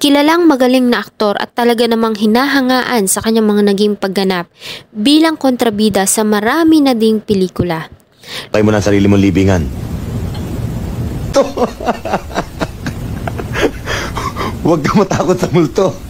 [0.00, 4.48] Kilalang magaling na aktor at talaga namang hinahangaan sa kanyang mga naging pagganap
[4.96, 7.92] bilang kontrabida sa marami na ding pelikula.
[8.48, 9.68] Tayo mo na sarili mong libingan.
[14.64, 16.09] Huwag ka matakot sa multo.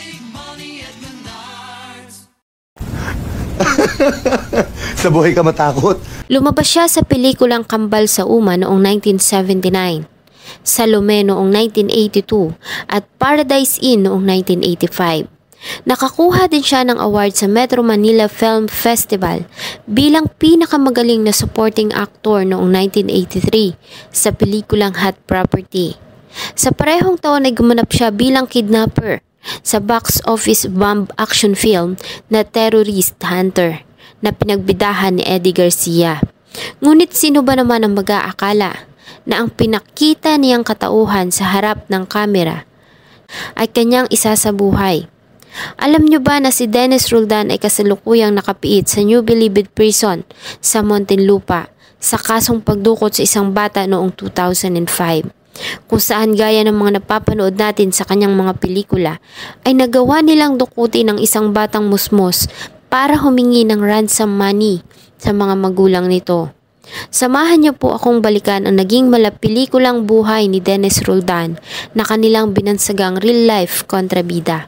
[5.01, 5.97] Sa buhay ka matakot.
[6.31, 10.05] Lumabas siya sa pelikulang Kambal sa Uma noong 1979,
[10.61, 12.55] Salome noong 1982
[12.89, 15.41] at Paradise Inn noong 1985.
[15.85, 19.45] Nakakuha din siya ng award sa Metro Manila Film Festival
[19.85, 23.77] bilang pinakamagaling na supporting actor noong 1983
[24.09, 25.93] sa pelikulang Hot Property.
[26.57, 29.21] Sa parehong taon ay gumanap siya bilang kidnapper
[29.61, 31.97] sa box office bomb action film
[32.29, 33.85] na Terrorist Hunter
[34.21, 36.21] na pinagbidahan ni Eddie Garcia.
[36.79, 38.87] Ngunit sino ba naman ang mag-aakala
[39.25, 42.65] na ang pinakita niyang katauhan sa harap ng kamera
[43.57, 45.09] ay kanyang isasabuhay?
[45.75, 50.23] Alam niyo ba na si Dennis Roldan ay kasalukuyang nakapiit sa New Bilibid Prison
[50.63, 51.67] sa Montelupa
[51.99, 55.41] sa kasong pagdukot sa isang bata noong 2005?
[55.85, 59.21] kung saan gaya ng mga napapanood natin sa kanyang mga pelikula,
[59.67, 62.49] ay nagawa nilang dukutin ng isang batang musmos
[62.91, 64.83] para humingi ng ransom money
[65.15, 66.51] sa mga magulang nito.
[67.07, 71.55] Samahan niyo po akong balikan ang naging malapelikulang buhay ni Dennis Roldan
[71.95, 74.67] na kanilang binansagang real-life kontrabida.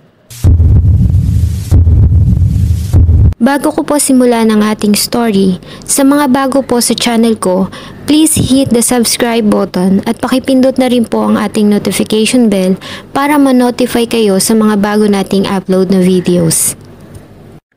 [3.44, 7.68] Bago ko po simula ng ating story, sa mga bago po sa channel ko,
[8.08, 12.80] please hit the subscribe button at pakipindot na rin po ang ating notification bell
[13.12, 16.80] para ma-notify kayo sa mga bago nating upload na videos.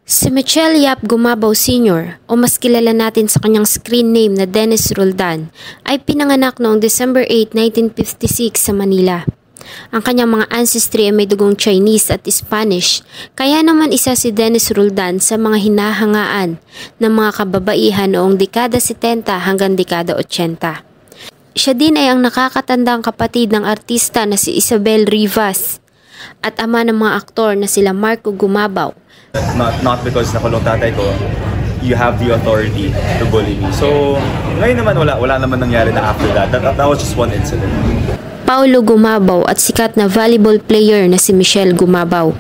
[0.07, 2.23] Si Michelle Yap Gumabaw Sr.
[2.31, 5.51] o mas kilala natin sa kanyang screen name na Dennis Roldan
[5.83, 7.51] ay pinanganak noong December 8,
[7.91, 9.27] 1956 sa Manila.
[9.91, 13.03] Ang kanyang mga ancestry ay may dugong Chinese at Spanish,
[13.35, 16.63] kaya naman isa si Dennis Roldan sa mga hinahangaan
[17.03, 20.87] ng mga kababaihan noong dekada 70 hanggang dekada 80.
[21.59, 25.83] Siya din ay ang nakakatandang kapatid ng artista na si Isabel Rivas
[26.47, 28.95] at ama ng mga aktor na sila Marco Gumabaw,
[29.57, 31.07] not not because nakulong tatay ko
[31.87, 33.71] you have the authority to bully me.
[33.71, 34.19] So,
[34.59, 36.51] ngayon naman wala wala naman nangyari na after that.
[36.51, 37.71] That, that was just one incident.
[38.47, 42.35] Paulo Gumabaw at sikat na volleyball player na si Michelle Gumabaw.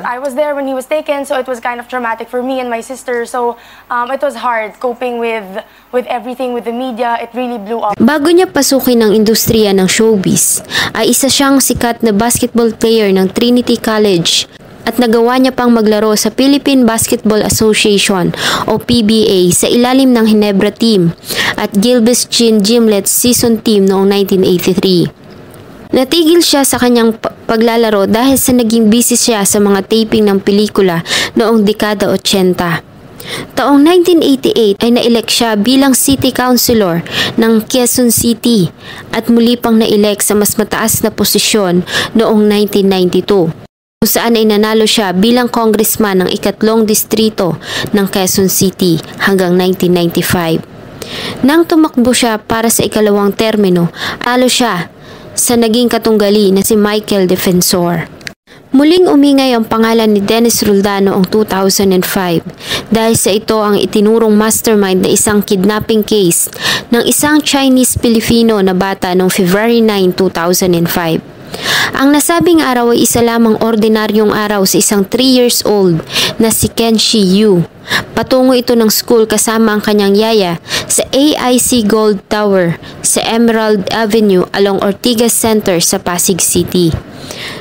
[0.00, 2.58] I was there when he was taken, so it was kind of traumatic for me
[2.58, 3.26] and my sister.
[3.28, 3.60] So
[3.92, 5.44] um, it was hard coping with
[5.92, 7.20] with everything with the media.
[7.20, 8.00] It really blew up.
[8.00, 10.64] Bago niya pasukin ang industriya ng showbiz,
[10.96, 14.48] ay isa siyang sikat na basketball player ng Trinity College
[14.88, 18.32] at nagawa niya pang maglaro sa Philippine Basketball Association
[18.64, 21.12] o PBA sa ilalim ng Hinebra team
[21.60, 25.92] at Gilbis Chin Gimlet's season team noong 1983.
[25.92, 30.40] Natigil siya sa kanyang pa- paglalaro dahil sa naging busy siya sa mga taping ng
[30.40, 31.04] pelikula
[31.36, 32.88] noong dekada 80.
[33.56, 37.04] Taong 1988 ay naelek siya bilang City Councilor
[37.36, 38.72] ng Quezon City
[39.12, 41.84] at muli pang naelek sa mas mataas na posisyon
[42.16, 43.67] noong 1992
[43.98, 47.58] kung saan ay nanalo siya bilang congressman ng ikatlong distrito
[47.90, 48.94] ng Quezon City
[49.26, 51.42] hanggang 1995.
[51.42, 53.90] Nang tumakbo siya para sa ikalawang termino,
[54.22, 54.86] alo siya
[55.34, 58.06] sa naging katunggali na si Michael Defensor.
[58.70, 65.02] Muling umingay ang pangalan ni Dennis Roldan noong 2005 dahil sa ito ang itinurong mastermind
[65.02, 66.46] na isang kidnapping case
[66.94, 71.37] ng isang Chinese-Filipino na bata noong February 9, 2005.
[71.98, 75.98] Ang nasabing araw ay isa lamang ordinaryong araw sa isang 3 years old
[76.38, 77.66] na si Kenshi Yu.
[78.12, 80.52] Patungo ito ng school kasama ang kanyang yaya
[80.86, 86.92] sa AIC Gold Tower sa Emerald Avenue along Ortigas Center sa Pasig City.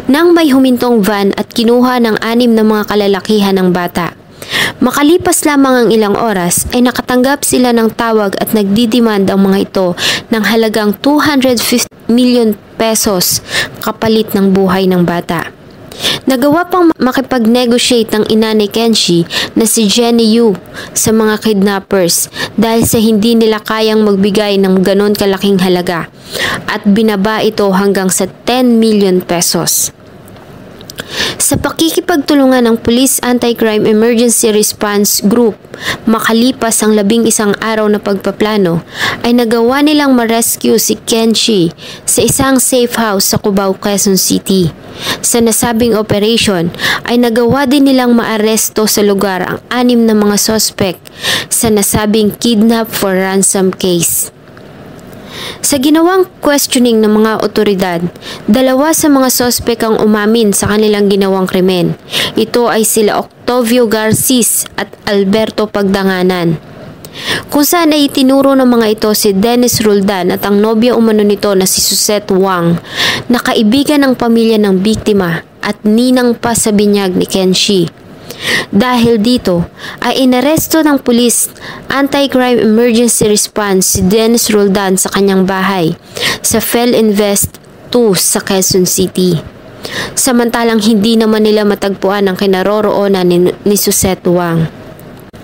[0.05, 4.13] Nang may humintong van at kinuha ng anim na mga kalalakihan ng bata.
[4.77, 9.87] Makalipas lamang ang ilang oras ay nakatanggap sila ng tawag at nagdidemand ang mga ito
[10.29, 13.41] ng halagang 250 million pesos
[13.87, 15.55] kapalit ng buhay ng bata.
[16.27, 19.23] Nagawa pang makipag-negotiate ang ina ni Kenshi
[19.55, 20.53] na si Jenny Yu
[20.91, 22.27] sa mga kidnappers
[22.59, 26.11] dahil sa hindi nila kayang magbigay ng ganon kalaking halaga
[26.67, 29.95] at binaba ito hanggang sa 10 million pesos.
[31.47, 35.55] Sa pakikipagtulungan ng Police Anti-Crime Emergency Response Group,
[36.03, 38.83] makalipas ang labing isang araw na pagpaplano,
[39.23, 41.71] ay nagawa nilang ma-rescue si Kenshi
[42.03, 44.75] sa isang safe house sa Cubao, Quezon City.
[45.23, 46.67] Sa nasabing operation,
[47.07, 50.99] ay nagawa din nilang maaresto sa lugar ang anim na mga sospek
[51.47, 54.35] sa nasabing kidnap for ransom case.
[55.61, 58.01] Sa ginawang questioning ng mga otoridad,
[58.47, 61.99] dalawa sa mga sospek ang umamin sa kanilang ginawang krimen.
[62.39, 66.59] Ito ay sila Octavio Garcis at Alberto Pagdanganan.
[67.49, 71.49] Kung saan ay itinuro ng mga ito si Dennis Roldan at ang nobya umano nito
[71.57, 72.77] na si Susette Wang
[73.25, 78.06] na kaibigan ng pamilya ng biktima at ninang pa sa binyag ni Kenshi.
[78.69, 79.65] Dahil dito
[80.03, 81.49] ay inaresto ng pulis
[81.89, 85.95] anti-crime emergency response si Dennis Roldan sa kanyang bahay
[86.43, 87.57] sa Fel Invest
[87.89, 89.39] 2 sa Quezon City.
[90.17, 94.67] Samantalang hindi naman nila matagpuan ang kinaroroonan ni, ni Susette Wang.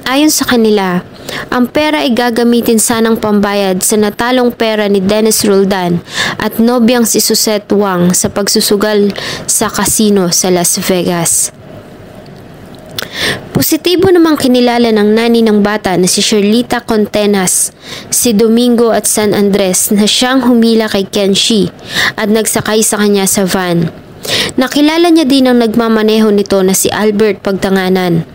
[0.03, 0.99] Ayon sa kanila,
[1.47, 6.03] ang pera ay gagamitin sanang pambayad sa natalong pera ni Dennis Roldan
[6.35, 9.15] at nobyang si Susette Wang sa pagsusugal
[9.47, 11.62] sa kasino sa Las Vegas.
[13.53, 17.69] Positibo namang kinilala ng nani ng bata na si Sherlita Contenas,
[18.09, 21.69] si Domingo at San Andres na siyang humila kay Kenshi
[22.17, 23.87] at nagsakay sa kanya sa van.
[24.57, 28.25] Nakilala niya din ang nagmamaneho nito na si Albert Pagtanganan.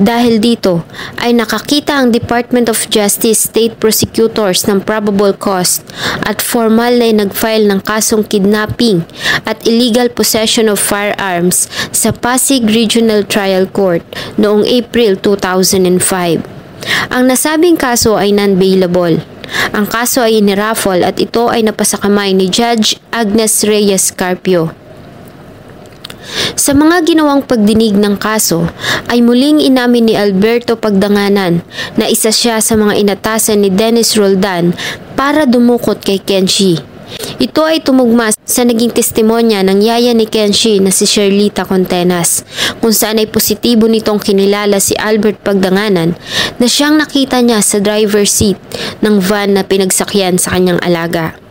[0.00, 0.88] Dahil dito
[1.20, 5.84] ay nakakita ang Department of Justice State Prosecutors ng probable cause
[6.24, 9.04] at formal na nag-file ng kasong kidnapping
[9.44, 14.00] at illegal possession of firearms sa Pasig Regional Trial Court
[14.40, 16.40] noong April 2005.
[17.12, 19.22] Ang nasabing kaso ay non-bailable.
[19.76, 24.81] Ang kaso ay iniraffle at ito ay napasakamay ni Judge Agnes Reyes Carpio.
[26.54, 28.68] Sa mga ginawang pagdinig ng kaso,
[29.10, 31.60] ay muling inamin ni Alberto Pagdanganan
[31.98, 34.72] na isa siya sa mga inatasan ni Dennis Roldan
[35.18, 36.92] para dumukot kay Kenshi.
[37.36, 42.46] Ito ay tumugma sa naging testimonya ng yaya ni Kenshi na si Sherlita Contenas,
[42.80, 46.16] kung saan ay positibo nitong kinilala si Albert Pagdanganan
[46.56, 48.56] na siyang nakita niya sa driver seat
[49.04, 51.41] ng van na pinagsakyan sa kanyang alaga.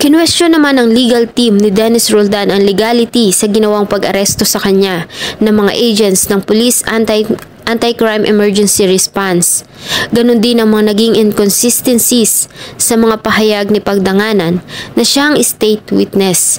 [0.00, 5.04] Kinwestiyon naman ng legal team ni Dennis Roldan ang legality sa ginawang pag-aresto sa kanya
[5.42, 7.28] ng mga agents ng Police Anti
[7.62, 9.62] Anti-Crime Emergency Response.
[10.10, 14.58] Ganon din ang mga naging inconsistencies sa mga pahayag ni Pagdanganan
[14.98, 16.58] na siyang state witness.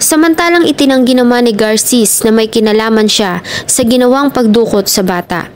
[0.00, 5.46] Samantalang itinanggi naman ni Garcis na may kinalaman siya sa ginawang pagdukot sa bata.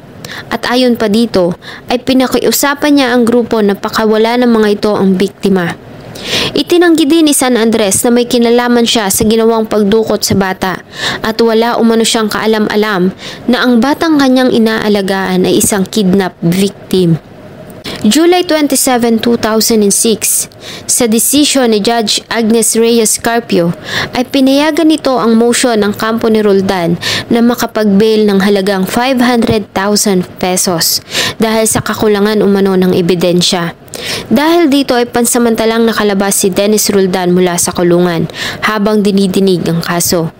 [0.52, 1.56] At ayon pa dito,
[1.90, 5.74] ay pinakiusapan niya ang grupo na pakawala ng mga ito ang biktima.
[6.54, 10.80] Itinanggi din ni San Andres na may kinalaman siya sa ginawang pagdukot sa bata
[11.24, 13.10] at wala umano siyang kaalam-alam
[13.50, 17.18] na ang batang kanyang inaalagaan ay isang kidnap victim.
[18.04, 20.52] July 27, 2006,
[20.84, 23.72] sa desisyon ni Judge Agnes Reyes Carpio
[24.12, 27.00] ay pinayagan nito ang motion ng kampo ni Roldan
[27.32, 29.68] na makapag-bail ng halagang 500,000
[30.36, 31.00] pesos
[31.40, 33.72] dahil sa kakulangan umano ng ebidensya.
[34.28, 38.28] Dahil dito ay pansamantalang nakalabas si Dennis Roldan mula sa kulungan
[38.64, 40.32] habang dinidinig ang kaso.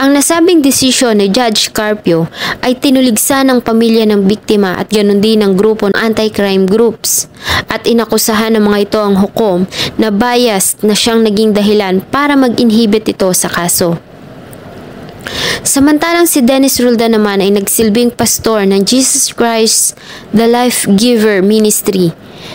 [0.00, 2.26] Ang nasabing desisyon ni Judge Carpio
[2.64, 7.28] ay tinuligsa ng pamilya ng biktima at ganon din ng grupo ng anti-crime groups
[7.70, 9.68] at inakusahan ng mga ito ang hukom
[10.00, 14.00] na biased na siyang naging dahilan para mag-inhibit ito sa kaso.
[15.60, 19.94] Samantalang si Dennis Roldan naman ay nagsilbing pastor ng Jesus Christ
[20.32, 22.10] the Life Giver Ministry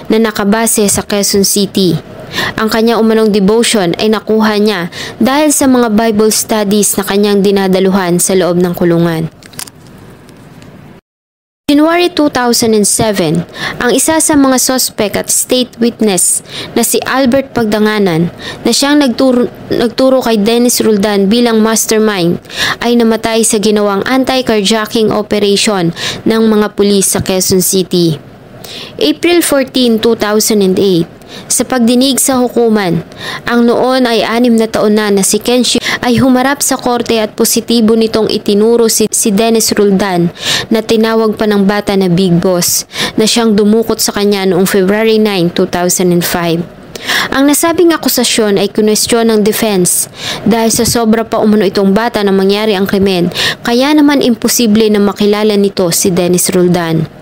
[0.08, 1.98] na nakabase sa Quezon City.
[2.60, 4.82] Ang kanya umanong devotion ay nakuha niya
[5.22, 9.32] dahil sa mga Bible studies na kanyang dinadaluhan sa loob ng kulungan.
[11.66, 13.42] January 2007,
[13.82, 16.46] ang isa sa mga sospek at state witness
[16.78, 18.30] na si Albert Pagdanganan
[18.62, 22.38] na siyang nagturo, nagturo kay Dennis Roldan bilang mastermind
[22.86, 25.90] ay namatay sa ginawang anti-carjacking operation
[26.30, 28.35] ng mga pulis sa Quezon City.
[28.96, 33.04] April 14, 2008, sa pagdinig sa hukuman,
[33.46, 37.34] ang noon ay anim na taon na na si Kenshi ay humarap sa korte at
[37.34, 40.30] positibo nitong itinuro si, si Dennis Roldan
[40.70, 42.86] na tinawag pa ng bata na Big Boss
[43.18, 46.86] na siyang dumukot sa kanya noong February 9, 2005.
[47.36, 50.08] Ang nasabing akusasyon ay kunwestiyon ng defense
[50.48, 53.30] dahil sa sobra pa umano itong bata na mangyari ang krimen
[53.66, 57.15] kaya naman imposible na makilala nito si Dennis Roldan.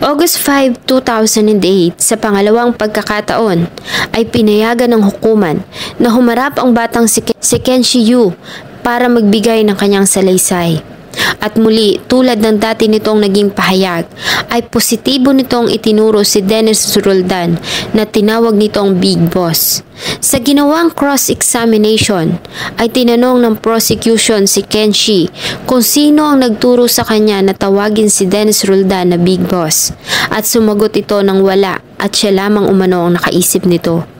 [0.00, 3.66] August 5, 2008, sa pangalawang pagkakataon,
[4.14, 5.64] ay pinayagan ng hukuman
[5.98, 8.36] na humarap ang batang si, si Kenshi Yu
[8.84, 10.93] para magbigay ng kanyang salaysay.
[11.42, 14.08] At muli, tulad ng dati nitong naging pahayag,
[14.48, 17.58] ay positibo nitong itinuro si Dennis Roldan
[17.92, 19.82] na tinawag nitong Big Boss.
[20.18, 22.38] Sa ginawang cross-examination,
[22.80, 25.30] ay tinanong ng prosecution si Kenshi
[25.68, 29.94] kung sino ang nagturo sa kanya na tawagin si Dennis Roldan na Big Boss
[30.30, 34.13] at sumagot ito ng wala at siya lamang umano ang nakaisip nito.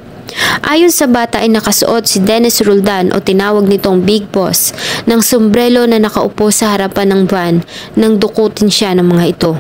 [0.63, 4.71] Ayon sa bata ay nakasuot si Dennis Roldan o tinawag nitong Big Boss
[5.11, 7.55] ng sombrero na nakaupo sa harapan ng van
[7.99, 9.53] nang dukutin siya ng mga ito.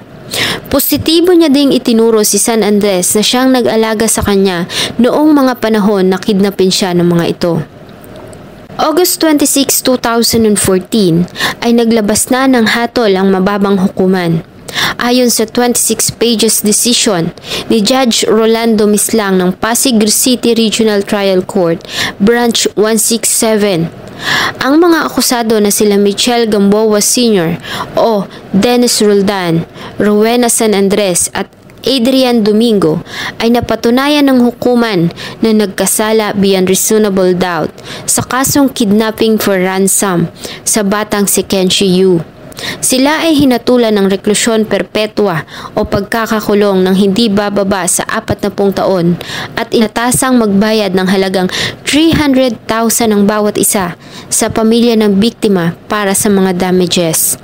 [0.70, 4.66] Positibo niya ding itinuro si San Andres na siyang nag-alaga sa kanya
[4.98, 7.52] noong mga panahon na kidnapin siya ng mga ito.
[8.74, 14.42] August 26, 2014 ay naglabas na ng hatol ang mababang hukuman.
[14.98, 17.30] Ayon sa 26 pages decision
[17.68, 21.82] ni Judge Rolando Mislang ng Pasig City Regional Trial Court,
[22.18, 24.04] Branch 167,
[24.62, 27.58] ang mga akusado na sila Michelle Gamboa Sr.
[27.98, 29.66] o Dennis Roldan,
[29.98, 31.50] Rowena San Andres at
[31.84, 33.04] Adrian Domingo
[33.36, 35.12] ay napatunayan ng hukuman
[35.44, 37.68] na nagkasala beyond reasonable doubt
[38.08, 40.32] sa kasong kidnapping for ransom
[40.64, 42.33] sa batang si Kenshi Yu.
[42.78, 45.42] Sila ay hinatulan ng reklusyon perpetua
[45.75, 49.18] o pagkakakulong ng hindi bababa sa 40 taon
[49.58, 51.49] at inatasang magbayad ng halagang
[51.82, 52.54] 300,000
[53.11, 53.99] ang bawat isa
[54.30, 57.40] sa pamilya ng biktima para sa mga damages.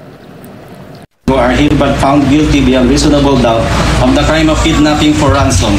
[1.30, 3.62] who are hereby found guilty beyond reasonable doubt
[4.02, 5.78] of the crime of kidnapping for ransom.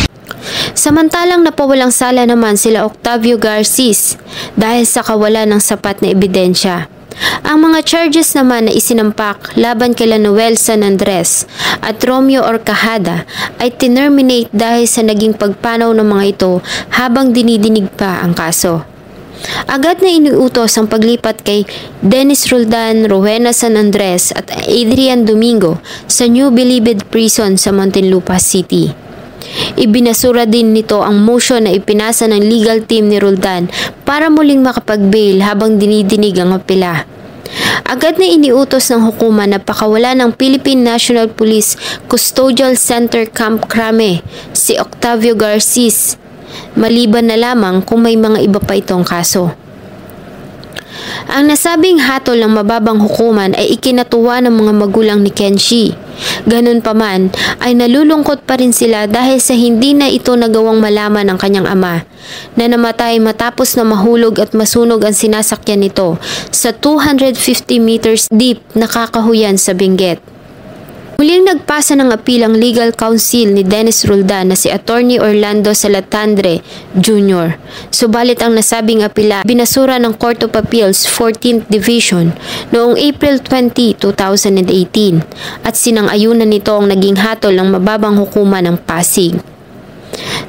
[0.72, 4.16] Samantalang napawalang sala naman sila Octavio Garcis
[4.56, 6.88] dahil sa kawalan ng sapat na ebidensya.
[7.46, 11.46] Ang mga charges naman na isinampak laban kila Noel San Andres
[11.82, 13.26] at Romeo Orcajada
[13.62, 16.52] ay tinerminate dahil sa naging pagpanaw ng mga ito
[16.98, 18.88] habang dinidinig pa ang kaso.
[19.66, 21.66] Agad na iniutos ang paglipat kay
[22.06, 29.11] Dennis Roldan, Rowena San Andres at Adrian Domingo sa New Bilibid Prison sa Muntinlupa City.
[29.78, 33.72] Ibinasura din nito ang motion na ipinasa ng legal team ni Roldan
[34.04, 37.06] para muling makapag-bail habang dinidinig ang apela.
[37.84, 41.76] Agad na iniutos ng hukuman na pakawala ng Philippine National Police
[42.08, 44.24] Custodial Center Camp Crame
[44.56, 46.16] si Octavio Garcis
[46.76, 49.61] maliban na lamang kung may mga iba pa itong kaso.
[51.32, 55.96] Ang nasabing hatol ng mababang hukuman ay ikinatuwa ng mga magulang ni Kenshi.
[56.46, 57.34] Ganun pa man,
[57.64, 62.06] ay nalulungkot pa rin sila dahil sa hindi na ito nagawang malaman ng kanyang ama
[62.54, 66.22] na namatay matapos na mahulog at masunog ang sinasakyan nito
[66.54, 70.31] sa 250 meters deep na kakahuyan sa Benguet.
[71.22, 76.66] Muling nagpasa ng apil ang legal counsel ni Dennis Roldan na si Attorney Orlando Salatandre
[76.98, 77.62] Jr.
[77.94, 82.34] Subalit ang nasabing apila binasura ng Court of Appeals 14th Division
[82.74, 89.38] noong April 20, 2018 at sinang-ayunan nito ang naging hatol ng mababang hukuman ng Pasig.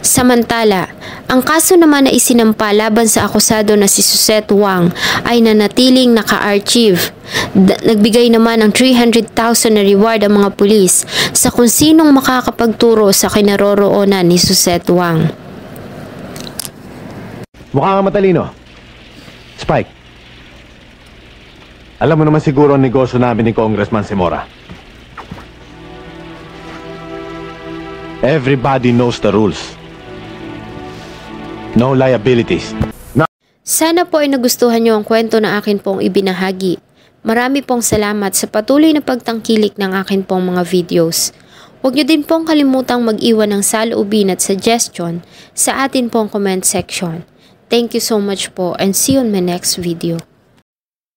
[0.01, 0.89] Samantala,
[1.33, 4.93] ang kaso naman na isinampa laban sa akusado na si Susette Wang
[5.25, 7.09] ay nanatiling naka-archive.
[7.57, 9.33] Nagbigay naman ng 300,000
[9.73, 15.33] na reward ang mga pulis sa kung sinong makakapagturo sa kinaroroonan ni Susette Wang.
[17.73, 18.53] Mukha nga matalino.
[19.57, 19.89] Spike.
[21.97, 24.45] Alam mo naman siguro ang negosyo namin ni Congressman Simora.
[28.21, 29.82] Everybody knows the rules.
[31.73, 32.77] No liabilities.
[33.63, 36.83] Sana po ay nagustuhan niyo ang kwento na akin pong ibinahagi.
[37.23, 41.31] Marami pong salamat sa patuloy na pagtangkilik ng akin pong mga videos.
[41.79, 45.23] Huwag niyo din pong kalimutang mag-iwan ng saloobin at suggestion
[45.55, 47.23] sa atin pong comment section.
[47.71, 50.19] Thank you so much po and see you on my next video.